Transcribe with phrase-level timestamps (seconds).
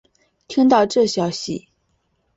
[0.47, 1.67] 听到这消息